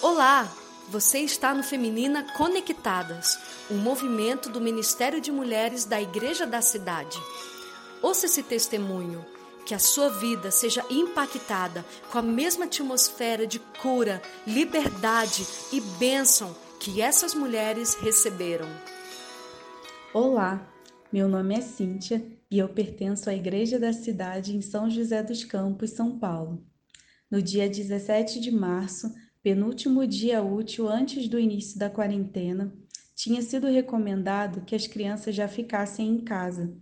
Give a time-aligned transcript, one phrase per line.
[0.00, 0.48] Olá!
[0.90, 3.36] Você está no Feminina Conectadas,
[3.68, 7.18] um movimento do Ministério de Mulheres da Igreja da Cidade.
[8.00, 9.26] Ouça esse testemunho,
[9.66, 16.54] que a sua vida seja impactada com a mesma atmosfera de cura, liberdade e bênção
[16.78, 18.68] que essas mulheres receberam.
[20.14, 20.64] Olá,
[21.12, 25.42] meu nome é Cíntia e eu pertenço à Igreja da Cidade em São José dos
[25.42, 26.64] Campos, São Paulo.
[27.28, 29.12] No dia 17 de março,
[29.48, 32.70] penúltimo dia útil antes do início da quarentena,
[33.16, 36.76] tinha sido recomendado que as crianças já ficassem em casa.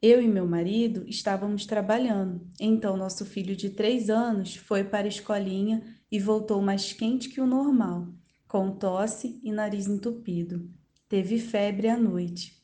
[0.00, 5.08] Eu e meu marido estávamos trabalhando, então nosso filho de três anos foi para a
[5.10, 8.08] escolinha e voltou mais quente que o normal,
[8.48, 10.66] com tosse e nariz entupido.
[11.10, 12.56] Teve febre à noite.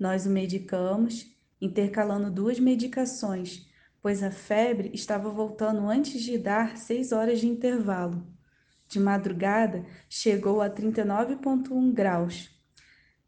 [0.00, 1.26] Nós o medicamos,
[1.60, 3.66] intercalando duas medicações,
[4.00, 8.35] pois a febre estava voltando antes de dar seis horas de intervalo.
[8.88, 12.50] De madrugada, chegou a 39,1 graus.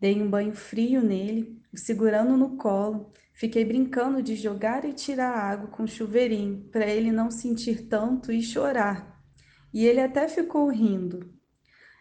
[0.00, 3.12] Dei um banho frio nele, segurando no colo.
[3.32, 8.42] Fiquei brincando de jogar e tirar água com chuveirinho, para ele não sentir tanto e
[8.42, 9.20] chorar.
[9.72, 11.32] E ele até ficou rindo.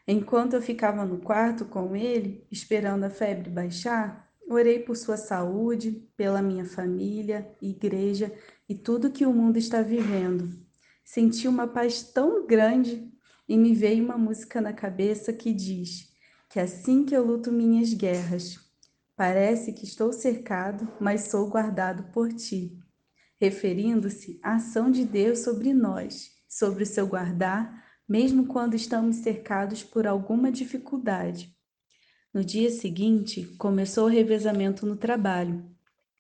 [0.08, 6.08] Enquanto eu ficava no quarto com ele, esperando a febre baixar, orei por sua saúde,
[6.16, 8.34] pela minha família, igreja
[8.70, 10.50] e tudo que o mundo está vivendo.
[11.04, 13.12] Senti uma paz tão grande
[13.48, 16.10] e me veio uma música na cabeça que diz
[16.50, 18.60] que assim que eu luto minhas guerras,
[19.16, 22.78] parece que estou cercado, mas sou guardado por ti,
[23.40, 29.84] referindo-se à ação de Deus sobre nós, sobre o seu guardar, mesmo quando estamos cercados
[29.84, 31.54] por alguma dificuldade.
[32.34, 35.66] No dia seguinte, começou o revezamento no trabalho.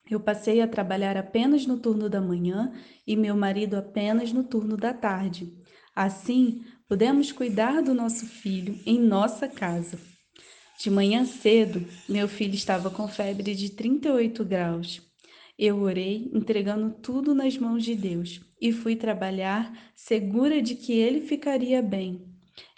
[0.09, 2.73] Eu passei a trabalhar apenas no turno da manhã
[3.05, 5.53] e meu marido apenas no turno da tarde.
[5.99, 9.99] Assim, Podemos cuidar do nosso filho em nossa casa.
[10.79, 15.01] De manhã cedo, meu filho estava com febre de 38 graus.
[15.59, 21.19] Eu orei, entregando tudo nas mãos de Deus, e fui trabalhar, segura de que ele
[21.19, 22.25] ficaria bem.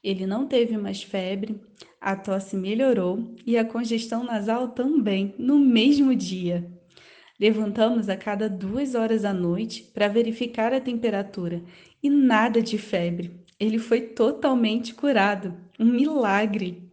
[0.03, 1.61] Ele não teve mais febre,
[2.01, 6.67] a tosse melhorou e a congestão nasal também, no mesmo dia.
[7.39, 11.63] Levantamos a cada duas horas à noite para verificar a temperatura
[12.03, 15.53] e nada de febre ele foi totalmente curado.
[15.77, 16.89] Um milagre.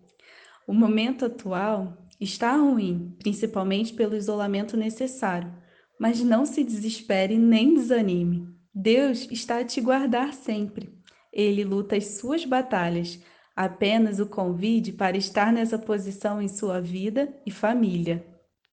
[0.66, 5.52] O momento atual está ruim, principalmente pelo isolamento necessário,
[5.98, 8.48] mas não se desespere nem desanime.
[8.74, 10.92] Deus está a te guardar sempre.
[11.32, 13.22] Ele luta as suas batalhas.
[13.54, 18.35] Apenas o convide para estar nessa posição em sua vida e família.